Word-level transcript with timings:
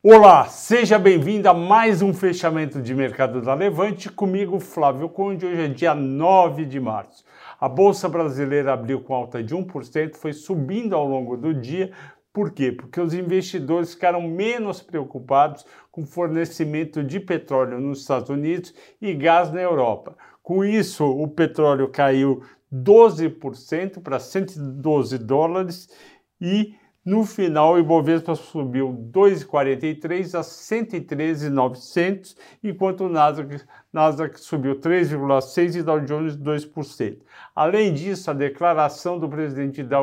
Olá, 0.00 0.44
seja 0.44 0.96
bem-vindo 0.96 1.48
a 1.48 1.52
mais 1.52 2.02
um 2.02 2.14
fechamento 2.14 2.80
de 2.80 2.94
mercado 2.94 3.42
da 3.42 3.52
Levante, 3.52 4.08
comigo 4.08 4.60
Flávio 4.60 5.08
Conde. 5.08 5.44
Hoje 5.44 5.60
é 5.60 5.66
dia 5.66 5.92
9 5.92 6.64
de 6.66 6.78
março. 6.78 7.24
A 7.58 7.68
Bolsa 7.68 8.08
Brasileira 8.08 8.72
abriu 8.72 9.00
com 9.00 9.12
alta 9.12 9.42
de 9.42 9.56
1%, 9.56 10.14
foi 10.14 10.32
subindo 10.32 10.94
ao 10.94 11.04
longo 11.04 11.36
do 11.36 11.52
dia. 11.52 11.90
Por 12.32 12.52
quê? 12.52 12.70
Porque 12.70 13.00
os 13.00 13.12
investidores 13.12 13.94
ficaram 13.94 14.22
menos 14.22 14.80
preocupados 14.80 15.66
com 15.90 16.06
fornecimento 16.06 17.02
de 17.02 17.18
petróleo 17.18 17.80
nos 17.80 18.02
Estados 18.02 18.30
Unidos 18.30 18.72
e 19.02 19.12
gás 19.14 19.52
na 19.52 19.60
Europa. 19.60 20.16
Com 20.44 20.64
isso, 20.64 21.04
o 21.04 21.26
petróleo 21.26 21.88
caiu 21.88 22.44
12% 22.72 24.00
para 24.00 24.20
112 24.20 25.18
dólares 25.18 25.88
e 26.40 26.76
no 27.08 27.24
final, 27.24 27.72
o 27.72 27.78
Ibovespa 27.78 28.34
subiu 28.34 28.92
2,43 29.10 30.38
a 30.38 30.42
113,900, 30.42 32.36
enquanto 32.62 33.04
o 33.04 33.08
Nasdaq, 33.08 33.64
Nasdaq 33.90 34.38
subiu 34.38 34.78
3,6 34.78 35.76
e 35.76 35.82
Dow 35.82 36.00
Jones 36.00 36.36
2%. 36.36 37.20
Além 37.56 37.94
disso, 37.94 38.30
a 38.30 38.34
declaração 38.34 39.18
do 39.18 39.26
presidente 39.26 39.82
da 39.82 40.00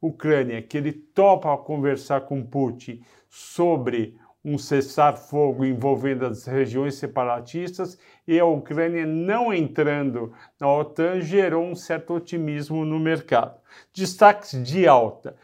Ucrânia 0.00 0.62
que 0.62 0.78
ele 0.78 0.92
topa 0.92 1.56
conversar 1.56 2.20
com 2.20 2.40
Putin 2.46 3.02
sobre 3.28 4.16
um 4.44 4.56
cessar-fogo 4.56 5.64
envolvendo 5.64 6.24
as 6.24 6.44
regiões 6.44 6.94
separatistas 6.94 7.98
e 8.28 8.38
a 8.38 8.44
Ucrânia 8.44 9.04
não 9.04 9.52
entrando 9.52 10.32
na 10.60 10.72
OTAN 10.72 11.20
gerou 11.20 11.64
um 11.64 11.74
certo 11.74 12.14
otimismo 12.14 12.84
no 12.84 13.00
mercado. 13.00 13.58
Destaques 13.92 14.62
de 14.62 14.86
alta. 14.86 15.34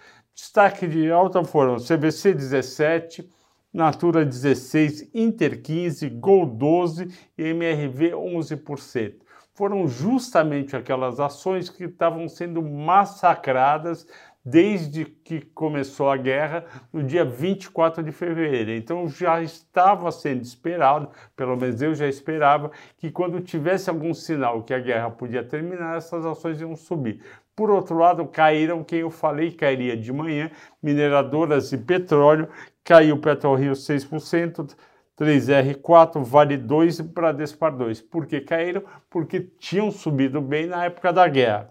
Destaque 0.41 0.89
de 0.89 1.12
alta 1.12 1.45
foram 1.45 1.77
CVC 1.77 2.33
17, 2.33 3.29
Natura 3.71 4.25
16, 4.25 5.11
Inter 5.13 5.61
15, 5.61 6.09
Gol 6.09 6.47
12 6.47 7.15
e 7.37 7.43
MRV 7.51 8.13
11%. 8.13 9.16
Foram 9.52 9.87
justamente 9.87 10.74
aquelas 10.74 11.21
ações 11.21 11.68
que 11.68 11.85
estavam 11.85 12.27
sendo 12.27 12.63
massacradas 12.63 14.07
desde 14.45 15.05
que 15.05 15.41
começou 15.41 16.10
a 16.10 16.16
guerra 16.16 16.65
no 16.93 17.02
dia 17.02 17.24
24 17.24 18.02
de 18.02 18.10
fevereiro. 18.13 18.71
Então 18.71 19.09
já 19.09 19.43
estava 19.43 20.10
sendo 20.10 20.43
esperado, 20.43 21.09
pelo 21.37 21.57
menos 21.57 21.80
eu 21.83 21.95
já 21.95 22.07
esperava, 22.07 22.71
que 22.96 23.11
quando 23.11 23.41
tivesse 23.41 23.91
algum 23.91 24.15
sinal 24.15 24.63
que 24.63 24.74
a 24.74 24.79
guerra 24.79 25.11
podia 25.11 25.45
terminar, 25.45 25.96
essas 25.96 26.24
ações 26.24 26.61
iam 26.61 26.74
subir. 26.74 27.23
Por 27.55 27.71
outro 27.71 27.99
lado, 27.99 28.27
caíram 28.27 28.83
quem 28.83 29.01
eu 29.01 29.11
falei 29.11 29.52
cairia 29.52 29.96
de 29.96 30.13
manhã, 30.13 30.51
mineradoras 30.83 31.73
e 31.73 31.79
petróleo, 31.79 32.49
caiu 32.83 33.18
PetroRio 33.21 33.73
6%, 33.73 34.74
3R4, 35.18 36.23
Vale 36.23 36.57
2 36.57 37.01
e 37.01 37.02
Bradespar 37.02 37.77
2. 37.77 38.01
Por 38.01 38.27
que 38.27 38.41
caíram? 38.41 38.83
Porque 39.11 39.41
tinham 39.59 39.91
subido 39.91 40.41
bem 40.41 40.66
na 40.66 40.87
época 40.87 41.13
da 41.13 41.29
guerra. 41.29 41.71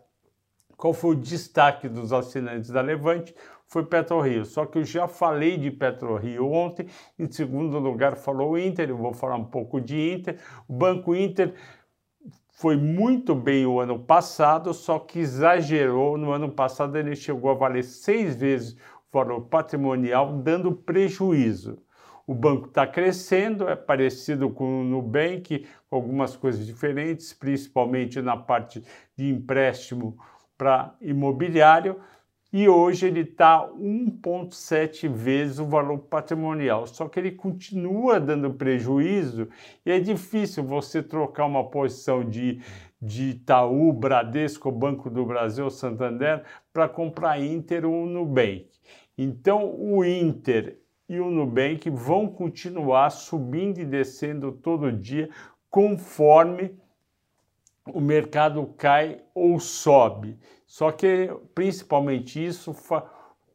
Qual 0.80 0.94
foi 0.94 1.12
o 1.12 1.20
destaque 1.20 1.90
dos 1.90 2.14
assinantes 2.14 2.70
da 2.70 2.80
Levante? 2.80 3.36
Foi 3.68 3.84
PetroRio. 3.84 4.46
Só 4.46 4.66
que 4.66 4.78
eu 4.78 4.86
já 4.86 5.10
falei 5.10 5.58
de 5.58 5.70
PetroRio 5.70 6.50
ontem. 6.50 6.88
Em 7.20 7.30
segundo 7.30 7.78
lugar, 7.80 8.16
falou 8.16 8.58
Inter. 8.58 8.90
Eu 8.90 8.96
vou 8.96 9.14
falar 9.14 9.36
um 9.36 9.44
pouco 9.44 9.82
de 9.82 10.14
Inter. 10.14 10.40
O 10.70 10.74
Banco 10.74 11.14
Inter 11.14 11.54
foi 12.52 12.78
muito 12.78 13.36
bem 13.36 13.66
o 13.66 13.82
ano 13.82 14.00
passado, 14.00 14.74
só 14.74 15.00
que 15.00 15.20
exagerou. 15.20 16.18
No 16.18 16.32
ano 16.32 16.50
passado 16.50 16.98
ele 16.98 17.14
chegou 17.14 17.52
a 17.52 17.56
valer 17.56 17.84
seis 17.84 18.38
vezes 18.38 18.78
o 19.12 19.18
valor 19.18 19.42
patrimonial, 19.42 20.32
dando 20.32 20.72
prejuízo. 20.72 21.78
O 22.26 22.34
banco 22.34 22.68
está 22.68 22.88
crescendo, 22.88 23.68
é 23.68 23.76
parecido 23.76 24.50
com 24.50 24.80
o 24.80 24.84
Nubank, 24.86 25.68
algumas 25.92 26.38
coisas 26.38 26.66
diferentes, 26.66 27.34
principalmente 27.34 28.22
na 28.22 28.38
parte 28.38 28.82
de 29.18 29.28
empréstimo 29.28 30.18
para 30.60 30.94
imobiliário, 31.00 31.96
e 32.52 32.68
hoje 32.68 33.08
ele 33.08 33.22
está 33.22 33.66
1,7 33.70 35.08
vezes 35.08 35.60
o 35.60 35.66
valor 35.66 36.00
patrimonial. 36.00 36.86
Só 36.86 37.08
que 37.08 37.20
ele 37.20 37.32
continua 37.32 38.20
dando 38.20 38.54
prejuízo 38.54 39.48
e 39.86 39.92
é 39.92 40.00
difícil 40.00 40.64
você 40.64 41.02
trocar 41.02 41.46
uma 41.46 41.70
posição 41.70 42.28
de, 42.28 42.60
de 43.02 43.30
Itaú, 43.30 43.94
Bradesco, 43.94 44.72
Banco 44.72 45.10
do 45.10 45.26
Brasil, 45.26 45.70
Santander 45.70 46.44
para 46.74 46.90
comprar 46.90 47.40
Inter 47.40 47.86
ou 47.86 48.06
Nubank. 48.06 48.68
Então 49.16 49.74
o 49.80 50.04
Inter 50.04 50.80
e 51.08 51.20
o 51.20 51.30
Nubank 51.30 51.88
vão 51.92 52.28
continuar 52.28 53.12
subindo 53.12 53.80
e 53.80 53.86
descendo 53.86 54.52
todo 54.52 54.92
dia 54.92 55.30
conforme 55.70 56.76
o 57.94 58.02
mercado 58.02 58.66
cai 58.78 59.22
ou 59.34 59.60
sobe. 59.60 60.38
Só 60.66 60.92
que 60.92 61.30
principalmente 61.56 62.44
isso, 62.44 62.76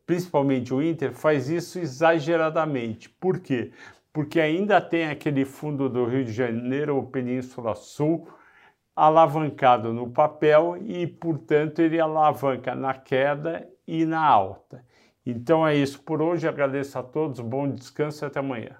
principalmente 0.06 0.72
o 0.74 0.82
Inter 0.82 1.12
faz 1.12 1.48
isso 1.48 1.78
exageradamente. 1.78 3.08
Por 3.08 3.40
quê? 3.40 3.72
Porque 4.12 4.40
ainda 4.40 4.80
tem 4.80 5.08
aquele 5.08 5.44
fundo 5.44 5.88
do 5.88 6.04
Rio 6.04 6.24
de 6.24 6.32
Janeiro, 6.32 6.98
o 6.98 7.06
Península 7.06 7.74
Sul, 7.74 8.28
alavancado 8.94 9.92
no 9.92 10.10
papel 10.10 10.76
e, 10.80 11.06
portanto, 11.06 11.80
ele 11.80 12.00
alavanca 12.00 12.74
na 12.74 12.94
queda 12.94 13.68
e 13.86 14.04
na 14.04 14.24
alta. 14.24 14.84
Então 15.26 15.66
é 15.66 15.74
isso 15.74 16.02
por 16.02 16.22
hoje. 16.22 16.46
Agradeço 16.46 16.98
a 16.98 17.02
todos, 17.02 17.40
bom 17.40 17.68
descanso 17.68 18.24
e 18.24 18.26
até 18.26 18.40
amanhã. 18.40 18.76